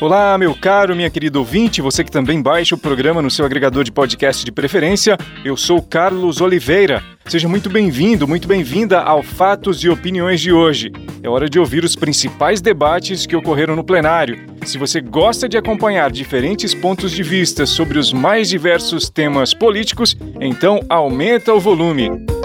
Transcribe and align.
Olá, 0.00 0.38
meu 0.38 0.54
caro, 0.54 0.94
minha 0.94 1.10
querida 1.10 1.40
ouvinte, 1.40 1.82
você 1.82 2.04
que 2.04 2.10
também 2.10 2.40
baixa 2.40 2.72
o 2.72 2.78
programa 2.78 3.20
no 3.20 3.28
seu 3.28 3.44
agregador 3.44 3.82
de 3.82 3.90
podcast 3.90 4.44
de 4.44 4.52
preferência. 4.52 5.18
Eu 5.44 5.56
sou 5.56 5.82
Carlos 5.82 6.40
Oliveira. 6.40 7.02
Seja 7.26 7.48
muito 7.48 7.68
bem-vindo, 7.68 8.28
muito 8.28 8.46
bem-vinda 8.46 9.00
ao 9.00 9.24
Fatos 9.24 9.82
e 9.82 9.88
Opiniões 9.88 10.40
de 10.40 10.52
hoje. 10.52 10.92
É 11.20 11.28
hora 11.28 11.50
de 11.50 11.58
ouvir 11.58 11.82
os 11.82 11.96
principais 11.96 12.60
debates 12.60 13.26
que 13.26 13.34
ocorreram 13.34 13.74
no 13.74 13.82
plenário. 13.82 14.46
Se 14.64 14.78
você 14.78 15.00
gosta 15.00 15.48
de 15.48 15.58
acompanhar 15.58 16.12
diferentes 16.12 16.72
pontos 16.74 17.10
de 17.10 17.24
vista 17.24 17.66
sobre 17.66 17.98
os 17.98 18.12
mais 18.12 18.48
diversos 18.48 19.10
temas 19.10 19.52
políticos, 19.52 20.16
então 20.40 20.78
aumenta 20.88 21.52
o 21.52 21.58
volume. 21.58 22.37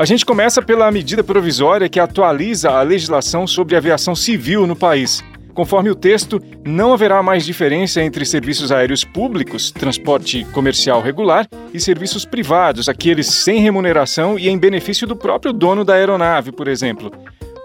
A 0.00 0.06
gente 0.06 0.24
começa 0.24 0.62
pela 0.62 0.90
medida 0.90 1.22
provisória 1.22 1.86
que 1.86 2.00
atualiza 2.00 2.70
a 2.70 2.80
legislação 2.80 3.46
sobre 3.46 3.76
aviação 3.76 4.16
civil 4.16 4.66
no 4.66 4.74
país. 4.74 5.22
Conforme 5.52 5.90
o 5.90 5.94
texto, 5.94 6.40
não 6.64 6.94
haverá 6.94 7.22
mais 7.22 7.44
diferença 7.44 8.00
entre 8.00 8.24
serviços 8.24 8.72
aéreos 8.72 9.04
públicos, 9.04 9.70
transporte 9.70 10.42
comercial 10.54 11.02
regular, 11.02 11.46
e 11.74 11.78
serviços 11.78 12.24
privados, 12.24 12.88
aqueles 12.88 13.26
sem 13.26 13.60
remuneração 13.60 14.38
e 14.38 14.48
em 14.48 14.56
benefício 14.56 15.06
do 15.06 15.14
próprio 15.14 15.52
dono 15.52 15.84
da 15.84 15.92
aeronave, 15.96 16.50
por 16.50 16.66
exemplo. 16.66 17.12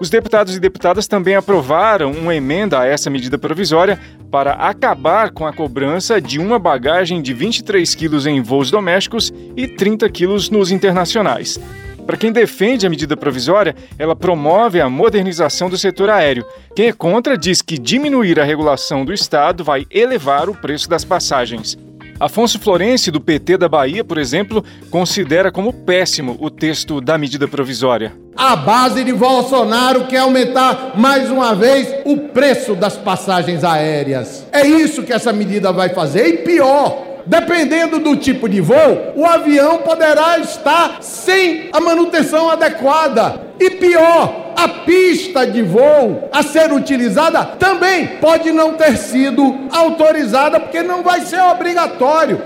Os 0.02 0.10
deputados 0.10 0.58
e 0.58 0.60
deputadas 0.60 1.08
também 1.08 1.36
aprovaram 1.36 2.12
uma 2.12 2.36
emenda 2.36 2.82
a 2.82 2.86
essa 2.86 3.10
medida 3.10 3.38
provisória 3.38 3.98
para 4.30 4.56
acabar 4.56 5.32
com 5.32 5.48
a 5.48 5.54
cobrança 5.54 6.20
de 6.20 6.38
uma 6.38 6.60
bagagem 6.60 7.22
de 7.22 7.34
23 7.34 7.96
quilos 7.96 8.28
em 8.28 8.42
voos 8.42 8.70
domésticos 8.70 9.32
e 9.56 9.70
30 9.70 10.10
quilos 10.10 10.50
nos 10.50 10.70
internacionais. 10.70 11.58
Para 12.06 12.18
quem 12.18 12.32
defende 12.32 12.86
a 12.86 12.90
medida 12.90 13.18
provisória, 13.18 13.76
ela 13.98 14.16
promove 14.16 14.80
a 14.80 14.90
modernização 14.90 15.70
do 15.70 15.78
setor 15.78 16.10
aéreo. 16.10 16.46
Quem 16.76 16.88
é 16.88 16.94
contra 16.94 17.38
diz 17.38 17.62
que 17.62 17.80
diminuir 17.80 18.40
a 18.40 18.44
regulação 18.44 19.04
do 19.04 19.12
Estado 19.12 19.64
vai 19.64 19.86
elevar 19.90 20.48
o 20.48 20.56
preço 20.56 20.88
das 20.88 21.04
passagens. 21.04 21.78
Afonso 22.20 22.60
Florenci, 22.60 23.12
do 23.12 23.20
PT 23.20 23.58
da 23.58 23.68
Bahia, 23.68 24.04
por 24.04 24.18
exemplo, 24.18 24.64
considera 24.90 25.52
como 25.52 25.74
péssimo 25.74 26.38
o 26.40 26.50
texto 26.50 27.02
da 27.02 27.18
medida 27.18 27.46
provisória. 27.48 28.14
A 28.38 28.56
base 28.56 29.04
de 29.04 29.12
Bolsonaro 29.12 30.06
quer 30.06 30.20
aumentar 30.20 30.94
mais 30.96 31.30
uma 31.30 31.54
vez 31.54 31.94
o 32.06 32.18
preço 32.30 32.74
das 32.76 32.96
passagens 32.96 33.64
aéreas. 33.66 34.48
É 34.52 34.66
isso 34.66 35.04
que 35.04 35.12
essa 35.12 35.34
medida 35.34 35.74
vai 35.74 35.90
fazer. 35.90 36.28
E 36.28 36.38
pior, 36.38 37.15
dependendo 37.26 38.00
do 38.00 38.16
tipo 38.16 38.48
de 38.48 38.62
voo, 38.62 39.14
o 39.16 39.26
avião 39.26 39.80
poderá 39.80 40.38
estar 40.40 40.98
sem 41.02 41.70
a 41.72 41.80
manutenção 41.80 42.50
adequada. 42.50 43.42
E 43.60 43.72
pior, 43.72 44.54
a 44.56 44.68
pista 44.68 45.46
de 45.46 45.62
voo 45.62 46.30
a 46.32 46.44
ser 46.44 46.72
utilizada 46.72 47.44
também 47.44 48.08
pode 48.20 48.52
não 48.52 48.74
ter 48.74 48.98
sido 48.98 49.68
autorizada, 49.72 50.60
porque 50.60 50.82
não 50.82 51.04
vai 51.04 51.22
ser 51.22 51.42
obrigatório. 51.42 52.42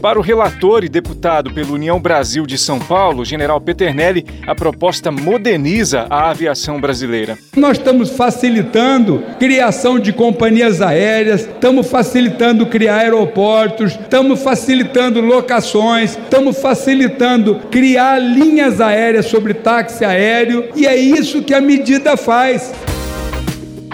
Para 0.00 0.16
o 0.16 0.22
relator 0.22 0.84
e 0.84 0.88
deputado 0.88 1.52
pela 1.52 1.72
União 1.72 1.98
Brasil 1.98 2.46
de 2.46 2.56
São 2.56 2.78
Paulo, 2.78 3.24
general 3.24 3.60
Peternelli, 3.60 4.24
a 4.46 4.54
proposta 4.54 5.10
moderniza 5.10 6.06
a 6.08 6.30
aviação 6.30 6.80
brasileira. 6.80 7.36
Nós 7.56 7.78
estamos 7.78 8.10
facilitando 8.10 9.24
criação 9.40 9.98
de 9.98 10.12
companhias 10.12 10.80
aéreas, 10.80 11.40
estamos 11.40 11.90
facilitando 11.90 12.66
criar 12.66 12.98
aeroportos, 12.98 13.92
estamos 13.92 14.40
facilitando 14.40 15.20
locações, 15.20 16.12
estamos 16.12 16.60
facilitando 16.60 17.56
criar 17.68 18.20
linhas 18.20 18.80
aéreas 18.80 19.26
sobre 19.26 19.52
táxi 19.52 20.04
aéreo, 20.04 20.68
e 20.76 20.86
é 20.86 20.94
isso 20.94 21.42
que 21.42 21.52
a 21.52 21.60
medida 21.60 22.16
faz. 22.16 22.72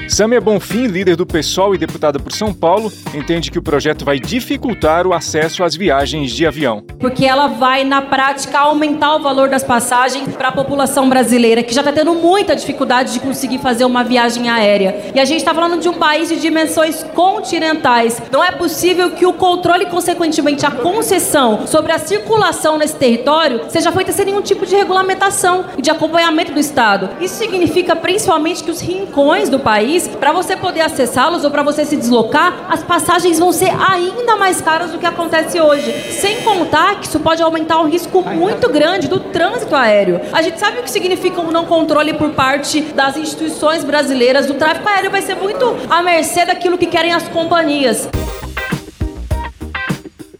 Samia 0.07 0.41
Bonfim, 0.41 0.87
líder 0.87 1.17
do 1.17 1.25
PSOL 1.25 1.75
e 1.75 1.79
deputada 1.79 2.19
por 2.19 2.31
São 2.31 2.53
Paulo, 2.53 2.93
entende 3.15 3.51
que 3.51 3.59
o 3.59 3.63
projeto 3.63 4.05
vai 4.05 4.21
dificultar 4.21 5.07
o 5.07 5.15
acesso 5.15 5.65
às 5.65 5.75
viagens 5.75 6.31
de 6.31 6.47
avião. 6.47 6.83
Porque 7.01 7.25
ela 7.25 7.49
vai, 7.49 7.85
na 7.85 8.03
prática, 8.03 8.59
aumentar 8.59 9.17
o 9.17 9.23
valor 9.23 9.49
das 9.49 9.65
passagens 9.65 10.29
para 10.37 10.49
a 10.49 10.53
população 10.53 11.09
brasileira, 11.09 11.63
que 11.63 11.75
já 11.75 11.81
está 11.81 11.91
tendo 11.91 12.15
muita 12.15 12.55
dificuldade 12.55 13.15
de 13.15 13.21
conseguir 13.21 13.59
fazer 13.59 13.85
uma 13.87 14.05
viagem 14.05 14.49
aérea. 14.49 15.11
E 15.15 15.21
a 15.21 15.25
gente 15.25 15.39
está 15.39 15.55
falando 15.55 15.81
de 15.81 15.89
um 15.89 15.95
país 15.95 16.29
de 16.29 16.39
dimensões 16.39 17.03
continentais. 17.15 18.21
Não 18.31 18.45
é 18.45 18.53
possível 18.53 19.11
que 19.11 19.25
o 19.25 19.33
controle 19.33 19.85
e, 19.85 19.89
consequentemente, 19.89 20.67
a 20.67 20.71
concessão 20.71 21.67
sobre 21.67 21.93
a 21.93 21.99
circulação 21.99 22.79
nesse 22.79 22.97
território 22.97 23.63
seja 23.69 23.91
feita 23.91 24.13
sem 24.13 24.27
nenhum 24.27 24.43
tipo 24.43 24.67
de 24.67 24.77
regulamentação 24.77 25.65
e 25.79 25.83
de 25.83 25.91
acompanhamento 25.91 26.53
do 26.53 26.61
Estado. 26.61 27.09
Isso 27.21 27.37
significa, 27.37 27.97
principalmente, 27.97 28.63
que 28.63 28.71
os 28.71 28.81
rincões 28.81 29.49
do 29.49 29.59
país 29.59 29.94
para 30.03 30.33
você 30.33 30.57
poder 30.57 30.81
acessá-los 30.81 31.45
ou 31.45 31.51
para 31.51 31.63
você 31.63 31.85
se 31.85 31.97
deslocar, 31.97 32.67
as 32.69 32.83
passagens 32.83 33.39
vão 33.39 33.53
ser 33.53 33.71
ainda 33.71 34.37
mais 34.37 34.61
caras 34.61 34.91
do 34.91 34.99
que 34.99 35.07
acontece 35.07 35.61
hoje. 35.61 35.93
Sem 36.13 36.43
contar 36.43 37.01
que 37.01 37.07
isso 37.07 37.21
pode 37.21 37.43
aumentar 37.43 37.81
um 37.81 37.89
risco 37.89 38.23
muito 38.23 38.69
grande 38.69 39.09
do 39.09 39.21
trânsito 39.21 39.75
aéreo. 39.75 40.21
A 40.33 40.43
gente 40.43 40.59
sabe 40.59 40.81
o 40.81 40.83
que 40.83 40.91
significa 40.91 41.41
um 41.41 41.51
não 41.51 41.65
controle 41.65 42.15
por 42.15 42.31
parte 42.31 42.81
das 42.81 43.17
instituições 43.17 43.85
brasileiras. 43.85 44.51
O 44.51 44.55
tráfego 44.55 44.89
aéreo 44.89 45.11
vai 45.11 45.23
ser 45.23 45.37
muito 45.37 45.77
à 45.89 46.03
mercê 46.03 46.45
daquilo 46.45 46.77
que 46.77 46.87
querem 46.87 47.13
as 47.13 47.29
companhias. 47.29 48.09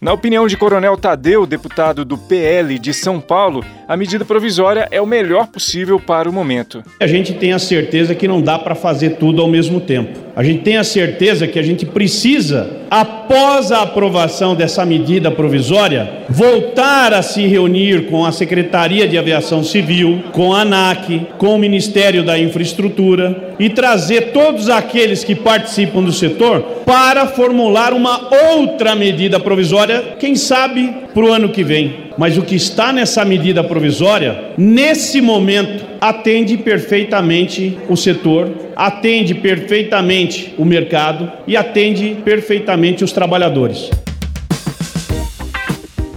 Na 0.05 0.13
opinião 0.13 0.47
de 0.47 0.55
Coronel 0.55 0.99
Tadeu, 0.99 1.47
deputado 1.47 2.05
do 2.05 2.19
PL 2.19 2.79
de 2.79 2.93
São 2.93 3.19
Paulo, 3.19 3.65
a 3.87 3.97
medida 3.97 4.25
provisória 4.25 4.89
é 4.91 5.01
o 5.01 5.07
melhor 5.07 5.47
possível 5.47 6.01
para 6.01 6.29
o 6.29 6.33
momento. 6.33 6.83
A 6.99 7.07
gente 7.07 7.35
tem 7.35 7.53
a 7.53 7.59
certeza 7.59 8.15
que 8.15 8.27
não 8.27 8.41
dá 8.41 8.59
para 8.59 8.75
fazer 8.75 9.17
tudo 9.17 9.43
ao 9.43 9.49
mesmo 9.49 9.81
tempo. 9.81 10.25
A 10.37 10.43
gente 10.43 10.63
tem 10.63 10.77
a 10.77 10.85
certeza 10.85 11.47
que 11.47 11.59
a 11.59 11.63
gente 11.63 11.87
precisa, 11.87 12.69
após 12.91 13.71
a 13.71 13.83
aprovação 13.83 14.55
dessa 14.57 14.85
medida 14.85 15.31
provisória, 15.31 16.25
voltar 16.29 17.13
a 17.13 17.23
se 17.23 17.47
reunir 17.47 18.07
com 18.07 18.25
a 18.25 18.33
Secretaria 18.33 19.07
de 19.07 19.17
Aviação 19.17 19.63
Civil, 19.63 20.25
com 20.33 20.53
a 20.53 20.63
ANAC, 20.63 21.29
com 21.39 21.55
o 21.55 21.59
Ministério 21.59 22.25
da 22.25 22.39
Infraestrutura 22.39 23.55
e 23.61 23.71
trazer 23.71 24.33
todos 24.33 24.69
aqueles 24.69 25.23
que 25.23 25.37
participam 25.37 26.03
do 26.03 26.13
setor 26.13 26.63
para 26.85 27.29
formular 27.29 27.93
uma 27.93 28.29
outra 28.53 28.97
medida 28.97 29.39
provisória 29.39 30.17
quem 30.19 30.35
sabe 30.35 30.93
para 31.15 31.25
o 31.25 31.33
ano 31.33 31.51
que 31.51 31.63
vem. 31.63 32.04
Mas 32.17 32.39
o 32.39 32.43
que 32.43 32.55
está 32.55 32.93
nessa 32.93 33.25
medida 33.25 33.65
provisória, 33.65 34.53
nesse 34.57 35.21
momento, 35.21 35.85
atende 36.01 36.57
perfeitamente 36.57 37.79
o 37.89 37.97
setor, 37.97 38.51
atende 38.77 39.35
perfeitamente 39.35 40.55
o 40.57 40.65
mercado 40.65 41.31
e 41.47 41.57
atende 41.57 42.17
perfeitamente 42.25 43.03
os 43.03 43.13
trabalhadores. 43.13 43.91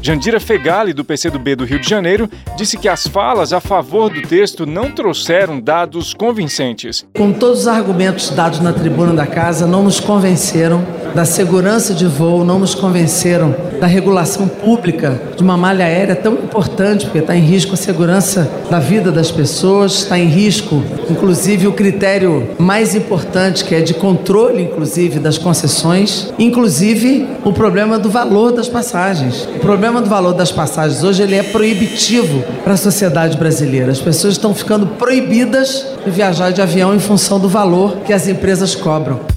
Jandira 0.08 0.40
Fegali, 0.40 0.94
do 0.94 1.04
PCdoB 1.04 1.56
do 1.58 1.66
Rio 1.66 1.82
de 1.82 1.90
Janeiro, 1.90 2.30
disse 2.56 2.78
que 2.78 2.88
as 2.88 3.06
falas 3.06 3.52
a 3.52 3.60
favor 3.60 4.10
do 4.10 4.22
texto 4.22 4.66
não 4.66 4.90
trouxeram 4.90 5.60
dados 5.60 6.14
convincentes. 6.14 7.06
Com 7.18 7.34
todos 7.34 7.62
os 7.62 7.68
argumentos 7.68 8.30
dados 8.30 8.62
na 8.62 8.72
tribuna 8.72 9.12
da 9.12 9.28
casa, 9.28 9.68
não 9.68 9.84
nos 9.84 10.00
convenceram 10.00 10.82
da 11.14 11.26
segurança 11.26 11.94
de 11.94 12.06
voo, 12.06 12.46
não 12.46 12.58
nos 12.58 12.74
convenceram 12.74 13.54
da 13.80 13.88
regulação 13.88 14.48
pública 14.48 15.20
de 15.36 15.44
uma 15.44 15.58
malha 15.58 15.86
aérea 15.86 16.16
tão 16.16 16.34
importante, 16.34 17.06
porque 17.06 17.20
está 17.20 17.36
em 17.36 17.42
risco 17.42 17.74
a 17.74 17.78
segurança 17.78 18.50
da 18.70 18.80
vida 18.80 19.12
das 19.12 19.32
pessoas, 19.32 20.00
está 20.00 20.18
em 20.18 20.28
risco, 20.28 20.84
inclusive, 21.10 21.68
o 21.68 21.74
critério 21.74 22.50
mais 22.58 22.96
importante, 22.96 23.64
que 23.64 23.76
é 23.76 23.82
de 23.82 23.94
controle, 23.94 24.64
inclusive, 24.64 25.20
das 25.20 25.38
concessões, 25.38 26.34
inclusive 26.38 27.28
o 27.44 27.54
problema 27.54 27.98
do 27.98 28.10
valor 28.10 28.52
das 28.52 28.68
passagens. 28.68 29.48
O 29.56 29.60
problema 29.60 30.02
do 30.02 30.10
valor 30.10 30.34
das 30.34 30.52
passagens 30.52 31.04
hoje 31.04 31.24
ele 31.24 31.36
é 31.36 31.44
proibitivo 31.44 32.44
para 32.64 32.74
a 32.74 32.78
sociedade 32.78 33.38
brasileira. 33.38 33.92
As 33.92 34.00
pessoas 34.00 34.34
estão 34.34 34.54
ficando 34.54 34.88
proibidas 34.88 35.86
de 36.04 36.12
viajar 36.12 36.52
de 36.52 36.62
avião 36.62 36.96
em 36.96 37.00
função 37.00 37.40
do 37.40 37.50
valor 37.50 37.98
que 38.06 38.14
as 38.14 38.28
empresas 38.28 38.76
cobram. 38.76 39.37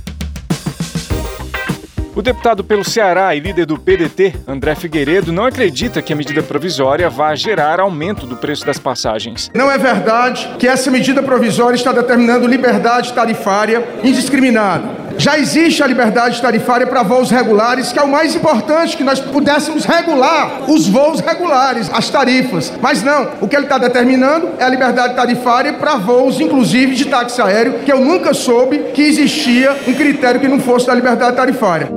O 2.20 2.22
deputado 2.22 2.62
pelo 2.62 2.84
Ceará 2.84 3.34
e 3.34 3.40
líder 3.40 3.64
do 3.64 3.78
PDT, 3.78 4.34
André 4.46 4.74
Figueiredo, 4.74 5.32
não 5.32 5.46
acredita 5.46 6.02
que 6.02 6.12
a 6.12 6.16
medida 6.16 6.42
provisória 6.42 7.08
vá 7.08 7.34
gerar 7.34 7.80
aumento 7.80 8.26
do 8.26 8.36
preço 8.36 8.66
das 8.66 8.76
passagens. 8.76 9.50
Não 9.54 9.70
é 9.72 9.78
verdade 9.78 10.46
que 10.58 10.68
essa 10.68 10.90
medida 10.90 11.22
provisória 11.22 11.76
está 11.76 11.92
determinando 11.92 12.46
liberdade 12.46 13.14
tarifária 13.14 13.82
indiscriminada 14.04 14.99
Já 15.20 15.38
existe 15.38 15.82
a 15.82 15.86
liberdade 15.86 16.40
tarifária 16.40 16.86
para 16.86 17.02
voos 17.02 17.30
regulares, 17.30 17.92
que 17.92 17.98
é 17.98 18.02
o 18.02 18.10
mais 18.10 18.34
importante, 18.34 18.96
que 18.96 19.04
nós 19.04 19.20
pudéssemos 19.20 19.84
regular 19.84 20.62
os 20.66 20.88
voos 20.88 21.20
regulares, 21.20 21.90
as 21.92 22.08
tarifas. 22.08 22.72
Mas 22.80 23.02
não, 23.02 23.32
o 23.38 23.46
que 23.46 23.54
ele 23.54 23.64
está 23.64 23.76
determinando 23.76 24.48
é 24.58 24.64
a 24.64 24.68
liberdade 24.70 25.14
tarifária 25.14 25.74
para 25.74 25.96
voos, 25.96 26.40
inclusive 26.40 26.94
de 26.94 27.04
táxi 27.04 27.42
aéreo, 27.42 27.80
que 27.80 27.92
eu 27.92 28.00
nunca 28.00 28.32
soube 28.32 28.78
que 28.94 29.02
existia 29.02 29.76
um 29.86 29.92
critério 29.92 30.40
que 30.40 30.48
não 30.48 30.58
fosse 30.58 30.86
da 30.86 30.94
liberdade 30.94 31.36
tarifária. 31.36 31.90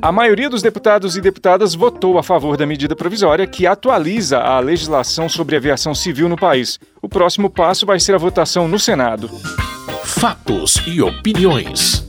A 0.00 0.12
maioria 0.12 0.48
dos 0.48 0.62
deputados 0.62 1.16
e 1.16 1.20
deputadas 1.20 1.74
votou 1.74 2.16
a 2.16 2.22
favor 2.22 2.56
da 2.56 2.64
medida 2.64 2.94
provisória 2.94 3.44
que 3.44 3.66
atualiza 3.66 4.38
a 4.38 4.60
legislação 4.60 5.28
sobre 5.28 5.56
aviação 5.56 5.96
civil 5.96 6.28
no 6.28 6.36
país. 6.36 6.78
O 7.02 7.08
próximo 7.08 7.50
passo 7.50 7.84
vai 7.84 7.98
ser 7.98 8.14
a 8.14 8.18
votação 8.18 8.68
no 8.68 8.78
Senado. 8.78 9.28
Fatos 10.18 10.74
e 10.86 11.00
opiniões. 11.00 12.04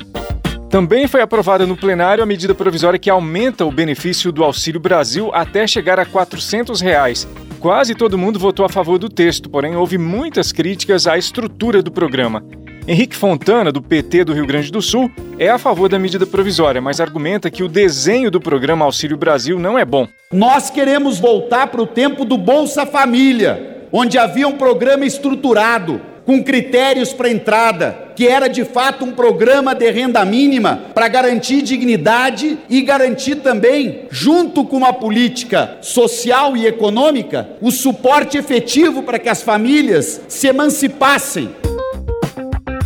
Também 0.69 1.07
foi 1.07 1.21
aprovada 1.21 1.65
no 1.65 1.77
plenário 1.77 2.21
a 2.21 2.25
medida 2.25 2.53
provisória 2.53 2.99
que 2.99 3.09
aumenta 3.09 3.65
o 3.65 3.71
benefício 3.71 4.33
do 4.33 4.43
Auxílio 4.43 4.81
Brasil 4.81 5.29
até 5.33 5.65
chegar 5.65 5.97
a 5.97 6.05
400 6.05 6.81
reais. 6.81 7.25
Quase 7.59 7.95
todo 7.95 8.17
mundo 8.17 8.37
votou 8.37 8.65
a 8.65 8.69
favor 8.69 8.97
do 8.97 9.07
texto, 9.07 9.49
porém 9.49 9.77
houve 9.77 9.97
muitas 9.97 10.51
críticas 10.51 11.07
à 11.07 11.17
estrutura 11.17 11.81
do 11.81 11.89
programa. 11.89 12.43
Henrique 12.85 13.15
Fontana, 13.15 13.71
do 13.71 13.81
PT 13.81 14.25
do 14.25 14.33
Rio 14.33 14.47
Grande 14.47 14.71
do 14.71 14.81
Sul, 14.81 15.09
é 15.39 15.49
a 15.49 15.59
favor 15.59 15.87
da 15.87 15.99
medida 15.99 16.25
provisória, 16.25 16.81
mas 16.81 16.99
argumenta 16.99 17.51
que 17.51 17.63
o 17.63 17.69
desenho 17.69 18.29
do 18.29 18.41
programa 18.41 18.83
Auxílio 18.83 19.15
Brasil 19.15 19.57
não 19.57 19.79
é 19.79 19.85
bom. 19.85 20.05
Nós 20.33 20.69
queremos 20.69 21.17
voltar 21.17 21.67
para 21.67 21.81
o 21.81 21.87
tempo 21.87 22.25
do 22.25 22.37
Bolsa 22.37 22.85
Família, 22.85 23.85
onde 23.89 24.17
havia 24.17 24.47
um 24.47 24.57
programa 24.57 25.05
estruturado, 25.05 26.10
com 26.25 26.43
critérios 26.43 27.13
para 27.13 27.29
entrada, 27.29 28.11
que 28.15 28.27
era 28.27 28.47
de 28.47 28.63
fato 28.63 29.05
um 29.05 29.11
programa 29.11 29.73
de 29.73 29.89
renda 29.89 30.23
mínima 30.23 30.81
para 30.93 31.07
garantir 31.07 31.61
dignidade 31.61 32.57
e 32.69 32.81
garantir 32.81 33.37
também, 33.37 34.03
junto 34.09 34.63
com 34.63 34.77
uma 34.77 34.93
política 34.93 35.77
social 35.81 36.55
e 36.55 36.67
econômica, 36.67 37.49
o 37.61 37.71
suporte 37.71 38.37
efetivo 38.37 39.03
para 39.03 39.19
que 39.19 39.29
as 39.29 39.41
famílias 39.41 40.21
se 40.27 40.47
emancipassem. 40.47 41.60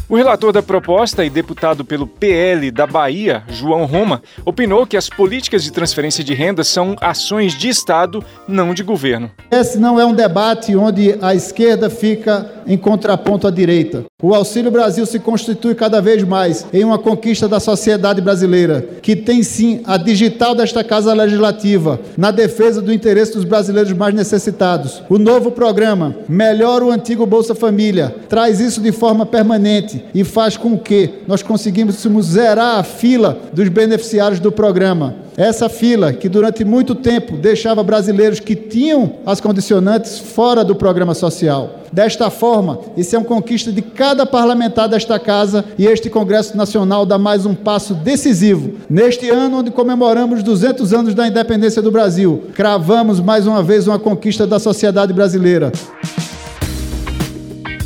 O 0.08 0.16
relator 0.16 0.54
da 0.54 0.62
proposta 0.62 1.26
e 1.26 1.32
deputado 1.32 1.84
pelo 1.84 2.06
PL 2.06 2.70
da 2.70 2.86
Bahia, 2.86 3.42
João 3.48 3.86
Roma, 3.86 4.22
opinou 4.46 4.86
que 4.86 4.96
as 4.96 5.10
políticas 5.10 5.64
de 5.64 5.72
transferência 5.72 6.24
de 6.24 6.32
renda 6.32 6.64
são 6.64 6.96
ações 7.02 7.58
de 7.58 7.70
Estado, 7.70 8.24
não 8.48 8.72
de 8.72 8.84
governo. 8.84 9.32
Esse 9.50 9.80
não 9.80 10.00
é 10.00 10.06
um 10.06 10.14
debate 10.14 10.76
onde 10.76 11.18
a 11.20 11.34
esquerda 11.34 11.90
fica 11.90 12.54
em 12.68 12.78
contraponto 12.78 13.48
à 13.48 13.52
direita. 13.52 14.06
O 14.22 14.34
Auxílio 14.34 14.72
Brasil 14.72 15.06
se 15.08 15.20
constitui 15.20 15.74
cada 15.74 16.02
vez 16.02 16.24
mais 16.24 16.66
em 16.72 16.84
uma 16.84 17.00
conquista 17.00 17.48
da 17.48 17.60
sociedade 17.60 18.22
brasileira, 18.22 18.88
que 19.02 19.16
tem 19.16 19.42
sim 19.42 19.82
a 19.86 19.98
digital 19.98 20.54
desta 20.54 20.84
Casa 20.84 21.14
Legislativa 21.14 22.00
na 22.16 22.32
defesa 22.32 22.82
do 22.82 22.94
interesse 22.94 23.34
dos 23.34 23.44
brasileiros 23.44 23.94
mais 23.94 24.14
necessitados. 24.14 25.02
O 25.10 25.18
novo 25.18 25.52
programa 25.52 26.16
melhora 26.30 26.86
o 26.86 26.92
antigo 26.92 27.26
Bolsa 27.26 27.56
Família, 27.56 28.16
traz 28.30 28.60
isso 28.60 28.82
de 28.82 28.92
forma 28.92 29.26
permanente 29.26 29.95
e 30.14 30.24
faz 30.24 30.58
com 30.58 30.78
que 30.78 31.10
nós 31.28 31.42
conseguíssemos 31.42 32.28
zerar 32.28 32.80
a 32.80 32.84
fila 32.84 33.40
dos 33.54 33.70
beneficiários 33.70 34.40
do 34.40 34.52
programa. 34.52 35.16
Essa 35.38 35.68
fila 35.68 36.14
que 36.14 36.30
durante 36.30 36.64
muito 36.64 36.96
tempo 36.96 37.36
deixava 37.36 37.84
brasileiros 37.84 38.40
que 38.40 38.56
tinham 38.56 39.18
as 39.26 39.42
condicionantes 39.42 40.18
fora 40.18 40.64
do 40.64 40.76
programa 40.76 41.14
social. 41.14 41.82
Desta 41.92 42.30
forma, 42.30 42.80
isso 42.96 43.16
é 43.16 43.20
uma 43.20 43.26
conquista 43.26 43.72
de 43.72 43.82
cada 43.82 44.26
parlamentar 44.26 44.88
desta 44.88 45.20
casa 45.20 45.64
e 45.78 45.86
este 45.86 46.10
Congresso 46.10 46.56
Nacional 46.56 47.06
dá 47.06 47.18
mais 47.18 47.46
um 47.46 47.54
passo 47.54 47.94
decisivo. 47.94 48.76
Neste 48.90 49.30
ano, 49.30 49.60
onde 49.60 49.72
comemoramos 49.72 50.42
200 50.42 50.94
anos 50.94 51.14
da 51.14 51.28
independência 51.28 51.82
do 51.82 51.92
Brasil, 51.92 52.46
cravamos 52.54 53.20
mais 53.20 53.46
uma 53.46 53.62
vez 53.62 53.88
uma 53.88 54.00
conquista 54.00 54.48
da 54.48 54.60
sociedade 54.60 55.12
brasileira. 55.12 55.72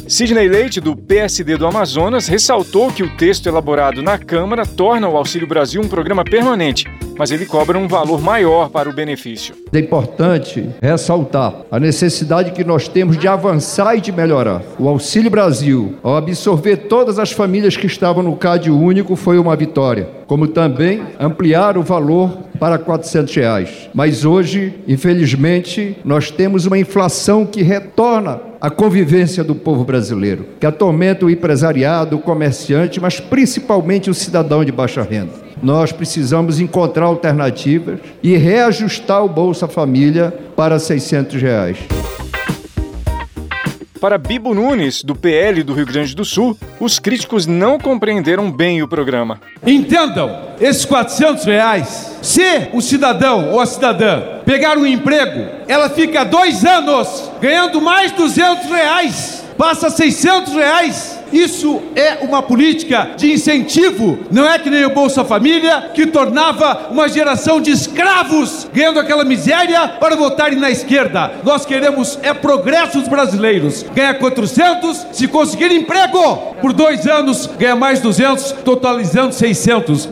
Sidney 0.09 0.47
Leite, 0.49 0.81
do 0.81 0.95
PSD 0.95 1.55
do 1.55 1.67
Amazonas, 1.67 2.27
ressaltou 2.27 2.91
que 2.91 3.03
o 3.03 3.15
texto 3.15 3.45
elaborado 3.45 4.01
na 4.01 4.17
Câmara 4.17 4.65
torna 4.65 5.07
o 5.07 5.15
Auxílio 5.15 5.47
Brasil 5.47 5.79
um 5.79 5.87
programa 5.87 6.23
permanente 6.23 6.89
mas 7.19 7.31
ele 7.31 7.45
cobra 7.45 7.77
um 7.77 7.85
valor 7.85 8.21
maior 8.21 8.69
para 8.69 8.89
o 8.89 8.93
benefício. 8.93 9.53
É 9.73 9.79
importante 9.79 10.69
ressaltar 10.81 11.53
a 11.69 11.77
necessidade 11.77 12.51
que 12.51 12.63
nós 12.63 12.87
temos 12.87 13.17
de 13.17 13.27
avançar 13.27 13.97
e 13.97 13.99
de 13.99 14.09
melhorar. 14.09 14.61
O 14.79 14.87
Auxílio 14.87 15.29
Brasil, 15.29 15.95
ao 16.01 16.15
absorver 16.15 16.77
todas 16.87 17.19
as 17.19 17.33
famílias 17.33 17.75
que 17.75 17.87
estavam 17.87 18.23
no 18.23 18.37
CAD 18.37 18.71
único, 18.71 19.17
foi 19.17 19.37
uma 19.37 19.53
vitória, 19.53 20.07
como 20.27 20.47
também 20.47 21.01
ampliar 21.19 21.77
o 21.77 21.83
valor 21.83 22.37
para 22.57 22.77
400 22.77 23.35
reais. 23.35 23.89
Mas 23.93 24.23
hoje, 24.23 24.73
infelizmente, 24.87 25.97
nós 26.05 26.31
temos 26.31 26.65
uma 26.65 26.77
inflação 26.77 27.45
que 27.45 27.61
retorna 27.61 28.39
a 28.61 28.69
convivência 28.69 29.43
do 29.43 29.55
povo 29.55 29.83
brasileiro, 29.83 30.45
que 30.57 30.65
atormenta 30.65 31.25
o 31.25 31.29
empresariado, 31.29 32.15
o 32.15 32.19
comerciante, 32.19 32.99
mas 33.01 33.19
principalmente 33.19 34.09
o 34.09 34.13
cidadão 34.13 34.63
de 34.63 34.71
baixa 34.71 35.01
renda 35.01 35.48
nós 35.61 35.91
precisamos 35.91 36.59
encontrar 36.59 37.05
alternativas 37.05 37.99
e 38.21 38.35
reajustar 38.35 39.23
o 39.23 39.29
Bolsa 39.29 39.67
Família 39.67 40.33
para 40.55 40.79
600 40.79 41.41
reais. 41.41 41.77
Para 43.99 44.17
Bibo 44.17 44.53
Nunes, 44.53 45.03
do 45.03 45.13
PL 45.13 45.61
do 45.61 45.73
Rio 45.73 45.85
Grande 45.85 46.15
do 46.15 46.23
Sul, 46.23 46.57
os 46.79 46.99
críticos 46.99 47.45
não 47.45 47.77
compreenderam 47.77 48.49
bem 48.49 48.81
o 48.81 48.87
programa. 48.87 49.41
Entendam, 49.65 50.53
esses 50.61 50.85
400 50.85 51.43
reais, 51.43 52.17
se 52.21 52.69
o 52.71 52.81
cidadão 52.81 53.51
ou 53.51 53.59
a 53.59 53.65
cidadã 53.65 54.39
pegar 54.45 54.77
um 54.77 54.85
emprego, 54.85 55.45
ela 55.67 55.89
fica 55.89 56.23
dois 56.23 56.63
anos 56.63 57.29
ganhando 57.41 57.81
mais 57.81 58.13
200 58.13 58.69
reais, 58.69 59.43
passa 59.57 59.89
600 59.89 60.53
reais 60.53 61.18
isso 61.31 61.81
é 61.95 62.19
uma 62.21 62.41
política 62.41 63.11
de 63.15 63.31
incentivo, 63.31 64.19
não 64.31 64.49
é 64.49 64.57
que 64.57 64.69
nem 64.69 64.85
o 64.85 64.93
Bolsa 64.93 65.23
Família, 65.23 65.91
que 65.93 66.07
tornava 66.07 66.87
uma 66.91 67.07
geração 67.07 67.61
de 67.61 67.71
escravos 67.71 68.67
ganhando 68.73 68.99
aquela 68.99 69.23
miséria 69.23 69.87
para 69.87 70.15
votarem 70.15 70.59
na 70.59 70.69
esquerda. 70.69 71.31
Nós 71.43 71.65
queremos 71.65 72.19
é 72.21 72.33
progresso 72.33 72.99
dos 72.99 73.07
brasileiros. 73.07 73.83
Ganha 73.93 74.13
400, 74.13 75.07
se 75.11 75.27
conseguir 75.27 75.71
emprego, 75.71 76.55
por 76.61 76.73
dois 76.73 77.05
anos 77.07 77.47
ganha 77.57 77.75
mais 77.75 77.99
200, 77.99 78.51
totalizando 78.63 79.33
600. 79.33 80.09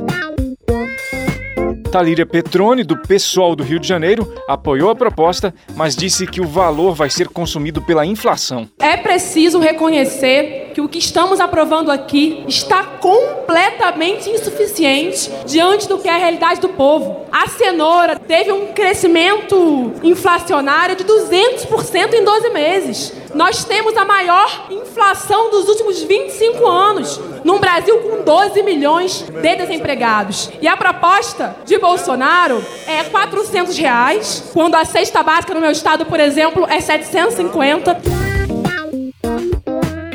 Talíria 1.88 2.26
Petrone, 2.26 2.84
do 2.84 2.98
PSOL 2.98 3.56
do 3.56 3.64
Rio 3.64 3.80
de 3.80 3.88
Janeiro, 3.88 4.32
apoiou 4.48 4.90
a 4.90 4.96
proposta, 4.96 5.54
mas 5.76 5.96
disse 5.96 6.28
que 6.28 6.42
o 6.42 6.46
valor 6.46 6.94
vai 6.94 7.10
ser 7.10 7.30
consumido 7.30 7.82
pela 7.82 8.06
inflação. 8.06 8.68
É 8.80 8.98
preciso 8.98 9.58
reconhecer 9.60 10.67
que 10.78 10.82
o 10.82 10.88
que 10.88 11.00
estamos 11.00 11.40
aprovando 11.40 11.90
aqui 11.90 12.44
está 12.48 12.84
completamente 12.84 14.30
insuficiente 14.30 15.28
diante 15.44 15.88
do 15.88 15.98
que 15.98 16.08
é 16.08 16.14
a 16.14 16.18
realidade 16.18 16.62
do 16.62 16.70
povo. 16.70 17.26
A 17.32 17.48
cenoura 17.48 18.20
teve 18.20 18.52
um 18.52 18.68
crescimento 18.68 19.92
inflacionário 20.04 20.96
de 20.96 21.04
200% 21.04 22.14
em 22.14 22.24
12 22.24 22.50
meses. 22.52 23.12
Nós 23.34 23.66
temos 23.66 23.98
a 23.98 24.06
maior 24.06 24.68
inflação 24.70 25.50
dos 25.50 25.68
últimos 25.68 26.04
25 26.04 26.68
anos, 26.68 27.20
num 27.44 27.58
Brasil 27.58 27.98
com 27.98 28.24
12 28.24 28.62
milhões 28.62 29.22
de 29.22 29.56
desempregados. 29.56 30.52
E 30.62 30.68
a 30.68 30.78
proposta 30.78 31.56
de 31.66 31.80
Bolsonaro 31.80 32.64
é 32.86 33.04
400 33.04 33.76
reais, 33.76 34.44
quando 34.54 34.76
a 34.76 34.86
cesta 34.86 35.24
básica 35.24 35.56
no 35.56 35.60
meu 35.60 35.72
estado, 35.72 36.06
por 36.06 36.20
exemplo, 36.20 36.68
é 36.70 36.80
750. 36.80 38.37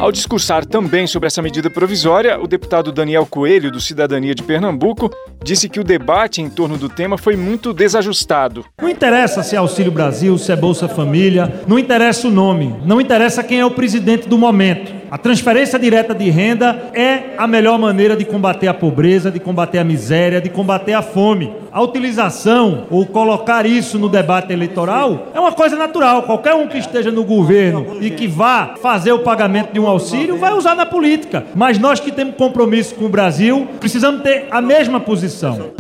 Ao 0.03 0.11
discursar 0.11 0.67
também 0.67 1.07
sobre 1.07 1.29
essa 1.29 1.41
medida 1.41 1.71
provisória, 1.71 2.37
o 2.41 2.49
deputado 2.49 2.91
Daniel 2.91 3.25
Coelho, 3.25 3.71
do 3.71 3.81
Cidadania 3.81 4.35
de 4.35 4.43
Pernambuco, 4.43 5.09
disse 5.45 5.69
que 5.69 5.79
o 5.79 5.85
debate 5.85 6.43
em 6.43 6.51
torno 6.51 6.77
do 6.77 6.89
tema 6.89 7.17
foi 7.17 7.37
muito 7.37 7.73
desajustado. 7.73 8.65
Não 8.81 8.89
interessa 8.89 9.45
se 9.45 9.55
é 9.55 9.59
Auxílio 9.61 9.93
Brasil, 9.93 10.37
se 10.39 10.51
é 10.51 10.57
Bolsa 10.57 10.89
Família, 10.89 11.63
não 11.69 11.79
interessa 11.79 12.27
o 12.27 12.33
nome, 12.33 12.75
não 12.85 13.01
interessa 13.01 13.45
quem 13.45 13.61
é 13.61 13.65
o 13.65 13.71
presidente 13.71 14.29
do 14.29 14.37
momento. 14.37 15.02
A 15.13 15.19
transferência 15.19 15.79
direta 15.79 16.15
de 16.15 16.31
renda 16.31 16.91
é 16.95 17.35
a 17.37 17.47
melhor 17.47 17.79
maneira 17.79 18.17
de 18.17 18.25
combater 18.25 18.67
a 18.67 18.73
pobreza, 18.73 19.31
de 19.31 19.39
combater 19.39 19.77
a 19.77 19.85
miséria, 19.85 20.41
de 20.41 20.49
combater 20.49 20.95
a 20.95 21.03
fome. 21.03 21.53
A 21.71 21.83
utilização 21.83 22.87
ou 22.91 23.05
colocar 23.05 23.67
isso 23.67 23.99
no 23.99 24.09
debate 24.09 24.55
eleitoral 24.55 25.29
é 25.35 25.39
uma 25.39 25.53
coisa 25.53 25.77
natural. 25.77 26.23
Qualquer 26.23 26.55
um 26.55 26.67
que 26.67 26.79
esteja 26.79 27.11
no 27.11 27.25
governo 27.25 27.99
e 28.01 28.09
que 28.09 28.27
vá 28.27 28.75
fazer 28.81 29.13
o 29.13 29.19
pagamento 29.19 29.75
de 29.75 29.79
um 29.79 29.87
auxílio 29.87 30.39
vai 30.39 30.55
usar 30.55 30.75
na 30.75 30.87
política. 30.87 31.45
Mas 31.55 31.79
nós 31.79 32.01
que 32.01 32.11
temos 32.11 32.37
compromisso 32.37 32.95
com 32.95 33.05
o 33.05 33.11
Brasil, 33.11 33.69
precisamos 33.79 34.23
ter 34.23 34.47
a 34.51 34.63
mesma 34.63 34.99
posição. 34.99 35.73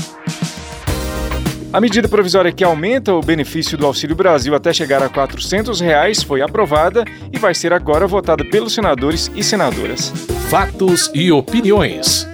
A 1.73 1.81
medida 1.81 2.07
provisória 2.07 2.53
que 2.53 2.63
aumenta 2.63 3.15
o 3.15 3.23
benefício 3.23 3.79
do 3.79 3.87
Auxílio 3.87 4.15
Brasil 4.15 4.55
até 4.55 4.75
chegar 4.75 5.03
a 5.03 5.09
400 5.09 5.81
reais 5.81 6.23
foi 6.23 6.43
aprovada 6.43 7.03
e 7.33 7.39
vai 7.39 7.55
ser 7.55 7.73
agora 7.73 8.07
votada 8.07 8.45
pelos 8.45 8.75
senadores 8.75 9.31
e 9.35 9.43
senadoras. 9.43 10.13
Fatos 10.51 11.11
e 11.15 11.33
opiniões. 11.33 12.31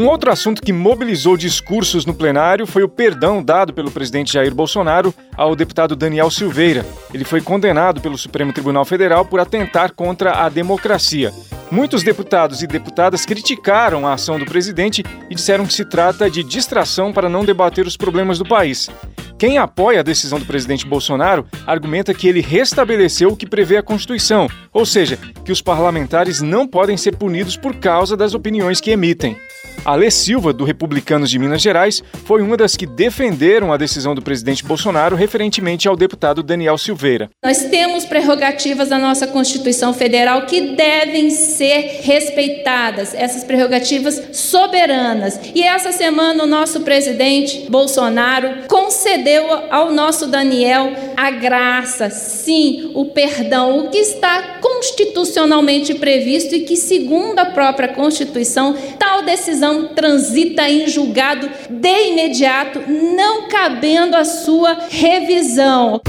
Um 0.00 0.08
outro 0.08 0.32
assunto 0.32 0.62
que 0.62 0.72
mobilizou 0.72 1.36
discursos 1.36 2.06
no 2.06 2.14
plenário 2.14 2.66
foi 2.66 2.82
o 2.82 2.88
perdão 2.88 3.42
dado 3.42 3.74
pelo 3.74 3.90
presidente 3.90 4.32
Jair 4.32 4.54
Bolsonaro 4.54 5.12
ao 5.36 5.54
deputado 5.54 5.94
Daniel 5.94 6.30
Silveira. 6.30 6.86
Ele 7.12 7.22
foi 7.22 7.42
condenado 7.42 8.00
pelo 8.00 8.16
Supremo 8.16 8.50
Tribunal 8.50 8.86
Federal 8.86 9.26
por 9.26 9.40
atentar 9.40 9.92
contra 9.92 10.42
a 10.42 10.48
democracia. 10.48 11.34
Muitos 11.70 12.02
deputados 12.02 12.62
e 12.62 12.66
deputadas 12.66 13.26
criticaram 13.26 14.06
a 14.06 14.14
ação 14.14 14.38
do 14.38 14.46
presidente 14.46 15.04
e 15.28 15.34
disseram 15.34 15.66
que 15.66 15.74
se 15.74 15.84
trata 15.84 16.30
de 16.30 16.42
distração 16.42 17.12
para 17.12 17.28
não 17.28 17.44
debater 17.44 17.86
os 17.86 17.94
problemas 17.94 18.38
do 18.38 18.48
país. 18.48 18.88
Quem 19.38 19.58
apoia 19.58 20.00
a 20.00 20.02
decisão 20.02 20.38
do 20.38 20.46
presidente 20.46 20.86
Bolsonaro 20.86 21.46
argumenta 21.66 22.14
que 22.14 22.26
ele 22.26 22.40
restabeleceu 22.40 23.32
o 23.32 23.36
que 23.36 23.46
prevê 23.46 23.76
a 23.76 23.82
Constituição, 23.82 24.48
ou 24.72 24.86
seja, 24.86 25.18
que 25.44 25.52
os 25.52 25.60
parlamentares 25.60 26.40
não 26.40 26.66
podem 26.66 26.96
ser 26.96 27.16
punidos 27.16 27.54
por 27.54 27.74
causa 27.76 28.16
das 28.16 28.32
opiniões 28.32 28.80
que 28.80 28.90
emitem. 28.90 29.36
Alê 29.84 30.10
Silva, 30.10 30.52
do 30.52 30.64
Republicanos 30.64 31.30
de 31.30 31.38
Minas 31.38 31.62
Gerais, 31.62 32.02
foi 32.24 32.42
uma 32.42 32.56
das 32.56 32.76
que 32.76 32.86
defenderam 32.86 33.72
a 33.72 33.76
decisão 33.76 34.14
do 34.14 34.20
presidente 34.20 34.64
Bolsonaro 34.64 35.16
referentemente 35.16 35.88
ao 35.88 35.96
deputado 35.96 36.42
Daniel 36.42 36.76
Silveira. 36.76 37.30
Nós 37.42 37.64
temos 37.64 38.04
prerrogativas 38.04 38.88
da 38.88 38.98
nossa 38.98 39.26
Constituição 39.26 39.94
Federal 39.94 40.42
que 40.42 40.76
devem 40.76 41.30
ser 41.30 42.00
respeitadas, 42.02 43.14
essas 43.14 43.42
prerrogativas 43.42 44.22
soberanas. 44.32 45.40
E 45.54 45.62
essa 45.62 45.92
semana 45.92 46.44
o 46.44 46.46
nosso 46.46 46.80
presidente 46.80 47.66
Bolsonaro 47.70 48.68
concedeu 48.68 49.46
ao 49.70 49.90
nosso 49.92 50.26
Daniel 50.26 50.92
a 51.16 51.30
graça, 51.30 52.10
sim, 52.10 52.90
o 52.94 53.06
perdão, 53.06 53.78
o 53.78 53.90
que 53.90 53.98
está 53.98 54.58
constitucionalmente 54.60 55.94
previsto 55.94 56.54
e 56.54 56.60
que, 56.60 56.76
segundo 56.76 57.38
a 57.38 57.46
própria 57.46 57.88
Constituição, 57.88 58.76
tal 58.98 59.22
decisão 59.22 59.69
transita 59.88 60.68
em 60.68 60.88
julgado 60.88 61.48
de 61.68 62.08
imediato, 62.10 62.80
não 62.88 63.48
cabendo 63.48 64.16
a 64.16 64.24
sua 64.24 64.76
revisão. 64.90 66.00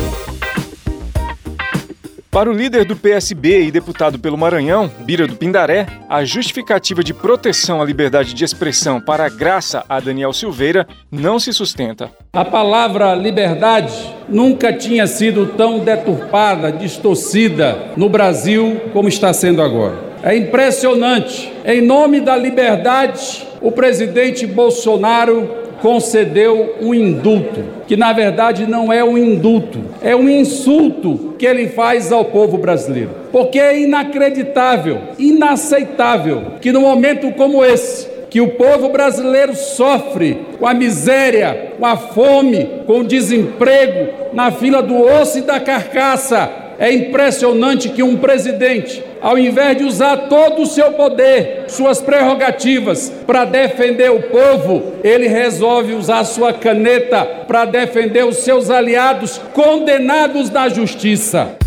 Para 2.32 2.50
o 2.50 2.54
líder 2.54 2.86
do 2.86 2.96
PSB 2.96 3.66
e 3.66 3.72
deputado 3.72 4.18
pelo 4.18 4.38
Maranhão, 4.38 4.90
Bira 5.02 5.28
do 5.28 5.36
Pindaré, 5.36 5.86
a 6.08 6.24
justificativa 6.24 7.04
de 7.04 7.14
proteção 7.14 7.82
à 7.82 7.86
liberdade 7.86 8.34
de 8.34 8.46
expressão 8.46 9.02
para 9.02 9.26
a 9.26 9.30
graça 9.30 9.84
a 9.90 10.00
Daniel 10.00 10.32
Silveira 10.32 10.88
não 11.12 11.38
se 11.38 11.52
sustenta. 11.52 12.10
A 12.32 12.46
palavra 12.46 13.14
liberdade 13.16 13.94
nunca 14.30 14.72
tinha 14.72 15.06
sido 15.08 15.46
tão 15.58 15.80
deturpada, 15.80 16.72
distorcida 16.72 17.92
no 17.98 18.08
Brasil 18.08 18.80
como 18.94 19.10
está 19.10 19.34
sendo 19.34 19.62
agora. 19.62 20.11
É 20.24 20.36
impressionante. 20.36 21.52
Em 21.66 21.82
nome 21.82 22.22
da 22.22 22.36
liberdade, 22.36 23.48
o 23.62 23.72
presidente 23.72 24.46
Bolsonaro 24.46 25.62
concedeu 25.82 26.76
um 26.80 26.94
indulto, 26.94 27.64
que 27.88 27.98
na 27.98 28.14
verdade 28.14 28.68
não 28.68 28.94
é 28.94 29.04
um 29.04 29.18
indulto, 29.18 29.80
é 30.02 30.16
um 30.16 30.30
insulto 30.30 31.34
que 31.40 31.46
ele 31.46 31.70
faz 31.70 32.12
ao 32.12 32.26
povo 32.26 32.58
brasileiro. 32.58 33.10
Porque 33.32 33.60
é 33.60 33.80
inacreditável, 33.80 35.00
inaceitável 35.18 36.54
que 36.62 36.72
num 36.72 36.82
momento 36.82 37.32
como 37.32 37.66
esse, 37.66 38.08
que 38.30 38.40
o 38.40 38.50
povo 38.50 38.90
brasileiro 38.90 39.56
sofre 39.56 40.38
com 40.58 40.68
a 40.68 40.74
miséria, 40.74 41.74
com 41.78 41.86
a 41.86 41.98
fome, 41.98 42.70
com 42.86 43.00
o 43.00 43.04
desemprego, 43.04 44.14
na 44.34 44.52
fila 44.52 44.82
do 44.82 45.02
osso 45.02 45.40
e 45.40 45.42
da 45.42 45.60
carcaça, 45.60 46.50
é 46.82 46.92
impressionante 46.92 47.90
que 47.90 48.02
um 48.02 48.18
presidente, 48.18 49.04
ao 49.22 49.38
invés 49.38 49.78
de 49.78 49.84
usar 49.84 50.18
todo 50.28 50.64
o 50.64 50.66
seu 50.66 50.94
poder, 50.94 51.66
suas 51.68 52.02
prerrogativas 52.02 53.14
para 53.28 53.46
defender 53.46 54.10
o 54.10 54.24
povo, 54.24 54.94
ele 55.04 55.28
resolve 55.28 55.94
usar 55.94 56.24
sua 56.24 56.52
caneta 56.52 57.24
para 57.48 57.66
defender 57.66 58.26
os 58.26 58.38
seus 58.38 58.72
aliados 58.72 59.40
condenados 59.54 60.50
na 60.50 60.70
justiça. 60.70 61.61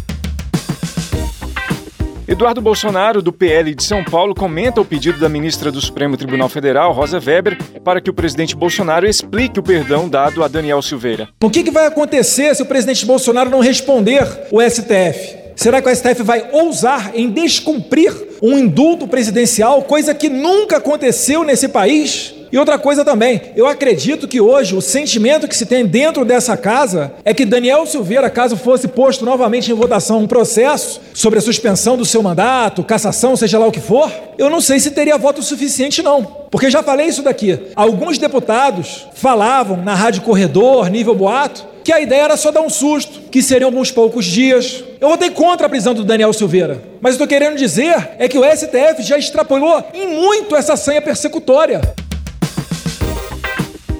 Eduardo 2.26 2.62
Bolsonaro, 2.62 3.20
do 3.20 3.30
PL 3.30 3.74
de 3.74 3.84
São 3.84 4.02
Paulo, 4.02 4.34
comenta 4.34 4.80
o 4.80 4.84
pedido 4.84 5.20
da 5.20 5.28
ministra 5.28 5.70
do 5.70 5.78
Supremo 5.78 6.16
Tribunal 6.16 6.48
Federal, 6.48 6.90
Rosa 6.90 7.20
Weber, 7.20 7.58
para 7.84 8.00
que 8.00 8.08
o 8.08 8.14
presidente 8.14 8.56
Bolsonaro 8.56 9.06
explique 9.06 9.60
o 9.60 9.62
perdão 9.62 10.08
dado 10.08 10.42
a 10.42 10.48
Daniel 10.48 10.80
Silveira. 10.80 11.28
O 11.42 11.50
que, 11.50 11.70
vai 11.70 11.86
acontecer 11.86 12.54
se 12.54 12.62
o 12.62 12.66
presidente 12.66 13.04
Bolsonaro 13.04 13.50
não 13.50 13.60
responder 13.60 14.26
o 14.50 14.62
STF? 14.62 15.36
Será 15.54 15.82
que 15.82 15.88
o 15.88 15.94
STF 15.94 16.22
vai 16.22 16.48
ousar 16.50 17.12
em 17.14 17.30
descumprir 17.30 18.12
um 18.42 18.58
indulto 18.58 19.06
presidencial, 19.06 19.82
coisa 19.82 20.14
que 20.14 20.30
nunca 20.30 20.78
aconteceu 20.78 21.44
nesse 21.44 21.68
país? 21.68 22.34
E 22.54 22.56
outra 22.56 22.78
coisa 22.78 23.04
também, 23.04 23.40
eu 23.56 23.66
acredito 23.66 24.28
que 24.28 24.40
hoje 24.40 24.76
o 24.76 24.80
sentimento 24.80 25.48
que 25.48 25.56
se 25.56 25.66
tem 25.66 25.84
dentro 25.84 26.24
dessa 26.24 26.56
casa 26.56 27.12
é 27.24 27.34
que 27.34 27.44
Daniel 27.44 27.84
Silveira, 27.84 28.30
caso 28.30 28.56
fosse 28.56 28.86
posto 28.86 29.24
novamente 29.24 29.72
em 29.72 29.74
votação 29.74 30.20
um 30.20 30.26
processo 30.28 31.00
sobre 31.12 31.40
a 31.40 31.42
suspensão 31.42 31.96
do 31.96 32.04
seu 32.04 32.22
mandato, 32.22 32.84
cassação, 32.84 33.34
seja 33.34 33.58
lá 33.58 33.66
o 33.66 33.72
que 33.72 33.80
for, 33.80 34.08
eu 34.38 34.48
não 34.48 34.60
sei 34.60 34.78
se 34.78 34.92
teria 34.92 35.18
voto 35.18 35.42
suficiente 35.42 36.00
não. 36.00 36.22
Porque 36.48 36.70
já 36.70 36.80
falei 36.80 37.08
isso 37.08 37.24
daqui. 37.24 37.58
Alguns 37.74 38.18
deputados 38.18 39.08
falavam 39.14 39.78
na 39.78 39.96
Rádio 39.96 40.22
Corredor, 40.22 40.88
nível 40.88 41.16
boato, 41.16 41.66
que 41.82 41.92
a 41.92 42.00
ideia 42.00 42.22
era 42.22 42.36
só 42.36 42.52
dar 42.52 42.60
um 42.60 42.70
susto, 42.70 43.22
que 43.32 43.42
seriam 43.42 43.66
alguns 43.66 43.90
poucos 43.90 44.24
dias. 44.24 44.84
Eu 45.00 45.08
votei 45.08 45.30
contra 45.30 45.66
a 45.66 45.68
prisão 45.68 45.92
do 45.92 46.04
Daniel 46.04 46.32
Silveira, 46.32 46.80
mas 47.00 47.14
estou 47.14 47.26
querendo 47.26 47.56
dizer 47.56 48.10
é 48.16 48.28
que 48.28 48.38
o 48.38 48.44
STF 48.44 49.02
já 49.02 49.18
extrapolou 49.18 49.84
em 49.92 50.06
muito 50.06 50.54
essa 50.54 50.76
sanha 50.76 51.02
persecutória. 51.02 51.80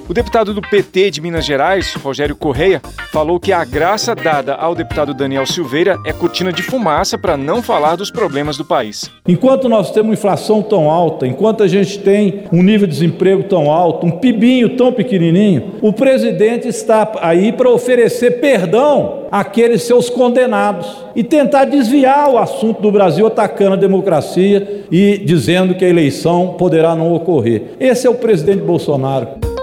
O 0.07 0.13
deputado 0.13 0.53
do 0.53 0.61
PT 0.61 1.09
de 1.09 1.19
Minas 1.19 1.43
Gerais, 1.43 1.95
Rogério 1.95 2.35
Correia, 2.35 2.79
falou 3.11 3.39
que 3.39 3.51
a 3.51 3.65
graça 3.65 4.13
dada 4.13 4.53
ao 4.53 4.75
deputado 4.75 5.15
Daniel 5.15 5.47
Silveira 5.47 5.97
é 6.05 6.13
cortina 6.13 6.53
de 6.53 6.61
fumaça 6.61 7.17
para 7.17 7.35
não 7.35 7.59
falar 7.59 7.95
dos 7.95 8.11
problemas 8.11 8.55
do 8.55 8.63
país. 8.63 9.09
Enquanto 9.27 9.67
nós 9.67 9.89
temos 9.89 10.13
inflação 10.13 10.61
tão 10.61 10.91
alta, 10.91 11.25
enquanto 11.25 11.63
a 11.63 11.67
gente 11.67 11.97
tem 11.97 12.43
um 12.53 12.61
nível 12.61 12.85
de 12.85 12.93
desemprego 12.93 13.45
tão 13.45 13.71
alto, 13.71 14.05
um 14.05 14.11
pibinho 14.11 14.77
tão 14.77 14.93
pequenininho, 14.93 15.71
o 15.81 15.91
presidente 15.91 16.67
está 16.67 17.11
aí 17.19 17.51
para 17.51 17.71
oferecer 17.71 18.39
perdão 18.39 19.25
àqueles 19.31 19.81
seus 19.81 20.07
condenados 20.07 20.85
e 21.15 21.23
tentar 21.23 21.65
desviar 21.65 22.29
o 22.29 22.37
assunto 22.37 22.79
do 22.79 22.91
Brasil 22.91 23.25
atacando 23.25 23.73
a 23.73 23.77
democracia 23.77 24.85
e 24.91 25.17
dizendo 25.17 25.73
que 25.73 25.83
a 25.83 25.89
eleição 25.89 26.55
poderá 26.59 26.95
não 26.95 27.11
ocorrer. 27.11 27.71
Esse 27.79 28.05
é 28.05 28.09
o 28.09 28.15
presidente 28.15 28.61
Bolsonaro. 28.61 29.54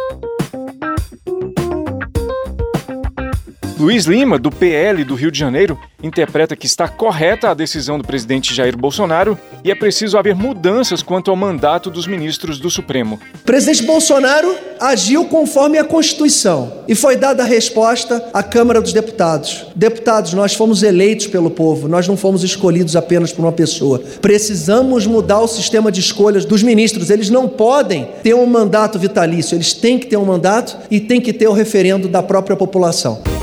Luiz 3.82 4.04
Lima, 4.04 4.38
do 4.38 4.48
PL 4.48 5.02
do 5.02 5.16
Rio 5.16 5.28
de 5.28 5.36
Janeiro, 5.40 5.76
interpreta 6.00 6.54
que 6.54 6.66
está 6.66 6.86
correta 6.86 7.50
a 7.50 7.54
decisão 7.54 7.98
do 7.98 8.06
presidente 8.06 8.54
Jair 8.54 8.76
Bolsonaro 8.76 9.36
e 9.64 9.72
é 9.72 9.74
preciso 9.74 10.16
haver 10.16 10.36
mudanças 10.36 11.02
quanto 11.02 11.32
ao 11.32 11.36
mandato 11.36 11.90
dos 11.90 12.06
ministros 12.06 12.60
do 12.60 12.70
Supremo. 12.70 13.18
O 13.34 13.38
presidente 13.38 13.82
Bolsonaro 13.82 14.54
agiu 14.78 15.24
conforme 15.24 15.78
a 15.78 15.84
Constituição 15.84 16.84
e 16.86 16.94
foi 16.94 17.16
dada 17.16 17.42
a 17.42 17.46
resposta 17.46 18.24
à 18.32 18.40
Câmara 18.40 18.80
dos 18.80 18.92
Deputados. 18.92 19.66
Deputados, 19.74 20.32
nós 20.32 20.54
fomos 20.54 20.84
eleitos 20.84 21.26
pelo 21.26 21.50
povo, 21.50 21.88
nós 21.88 22.06
não 22.06 22.16
fomos 22.16 22.44
escolhidos 22.44 22.94
apenas 22.94 23.32
por 23.32 23.42
uma 23.42 23.50
pessoa. 23.50 24.00
Precisamos 24.20 25.08
mudar 25.08 25.40
o 25.40 25.48
sistema 25.48 25.90
de 25.90 25.98
escolhas 25.98 26.44
dos 26.44 26.62
ministros. 26.62 27.10
Eles 27.10 27.30
não 27.30 27.48
podem 27.48 28.08
ter 28.22 28.34
um 28.34 28.46
mandato 28.46 28.96
vitalício, 28.96 29.56
eles 29.56 29.72
têm 29.72 29.98
que 29.98 30.06
ter 30.06 30.16
um 30.16 30.24
mandato 30.24 30.78
e 30.88 31.00
têm 31.00 31.20
que 31.20 31.32
ter 31.32 31.48
o 31.48 31.52
referendo 31.52 32.06
da 32.06 32.22
própria 32.22 32.54
população. 32.54 33.41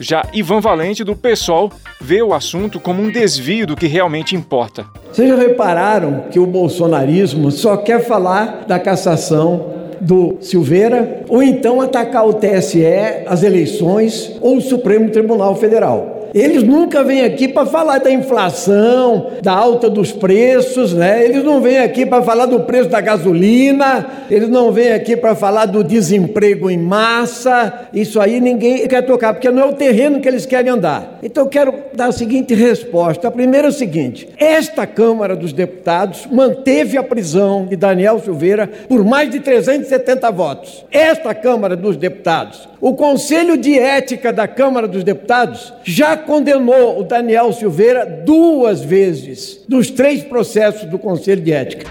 Já 0.00 0.24
Ivan 0.32 0.60
Valente, 0.60 1.04
do 1.04 1.14
PSOL, 1.14 1.70
vê 2.00 2.22
o 2.22 2.34
assunto 2.34 2.80
como 2.80 3.02
um 3.02 3.10
desvio 3.10 3.66
do 3.66 3.76
que 3.76 3.86
realmente 3.86 4.34
importa. 4.34 4.86
Vocês 5.12 5.28
já 5.28 5.36
repararam 5.36 6.24
que 6.30 6.38
o 6.38 6.46
bolsonarismo 6.46 7.50
só 7.50 7.76
quer 7.76 8.04
falar 8.04 8.64
da 8.66 8.78
cassação 8.78 9.72
do 10.00 10.36
Silveira 10.40 11.24
ou 11.28 11.42
então 11.42 11.80
atacar 11.80 12.26
o 12.26 12.34
TSE, 12.34 12.84
as 13.26 13.42
eleições 13.42 14.36
ou 14.40 14.58
o 14.58 14.60
Supremo 14.60 15.10
Tribunal 15.10 15.56
Federal. 15.56 16.13
Eles 16.34 16.64
nunca 16.64 17.04
vêm 17.04 17.22
aqui 17.22 17.46
para 17.46 17.64
falar 17.64 17.98
da 17.98 18.10
inflação, 18.10 19.30
da 19.40 19.52
alta 19.52 19.88
dos 19.88 20.10
preços, 20.10 20.92
né? 20.92 21.24
Eles 21.24 21.44
não 21.44 21.60
vêm 21.60 21.78
aqui 21.78 22.04
para 22.04 22.24
falar 22.24 22.46
do 22.46 22.58
preço 22.58 22.88
da 22.88 23.00
gasolina, 23.00 24.04
eles 24.28 24.48
não 24.48 24.72
vêm 24.72 24.92
aqui 24.92 25.16
para 25.16 25.36
falar 25.36 25.66
do 25.66 25.84
desemprego 25.84 26.68
em 26.68 26.76
massa. 26.76 27.86
Isso 27.92 28.20
aí 28.20 28.40
ninguém 28.40 28.88
quer 28.88 29.02
tocar, 29.02 29.32
porque 29.32 29.48
não 29.48 29.62
é 29.62 29.66
o 29.66 29.74
terreno 29.74 30.18
que 30.18 30.26
eles 30.26 30.44
querem 30.44 30.72
andar. 30.72 31.20
Então 31.22 31.44
eu 31.44 31.48
quero 31.48 31.72
dar 31.94 32.06
a 32.06 32.12
seguinte 32.12 32.52
resposta. 32.52 33.28
A 33.28 33.30
primeira 33.30 33.68
é 33.68 33.70
o 33.70 33.72
seguinte: 33.72 34.28
esta 34.36 34.88
Câmara 34.88 35.36
dos 35.36 35.52
Deputados 35.52 36.26
manteve 36.32 36.98
a 36.98 37.04
prisão 37.04 37.66
de 37.66 37.76
Daniel 37.76 38.18
Silveira 38.18 38.68
por 38.88 39.04
mais 39.04 39.30
de 39.30 39.38
370 39.38 40.32
votos. 40.32 40.84
Esta 40.90 41.32
Câmara 41.32 41.76
dos 41.76 41.96
Deputados. 41.96 42.68
O 42.80 42.92
Conselho 42.94 43.56
de 43.56 43.78
Ética 43.78 44.30
da 44.30 44.46
Câmara 44.46 44.86
dos 44.86 45.02
Deputados 45.02 45.72
já 45.84 46.16
condenou 46.24 47.00
o 47.00 47.04
Daniel 47.04 47.52
Silveira 47.52 48.04
duas 48.24 48.82
vezes 48.82 49.64
nos 49.68 49.90
três 49.90 50.22
processos 50.22 50.88
do 50.90 50.98
Conselho 50.98 51.42
de 51.42 51.52
Ética. 51.52 51.86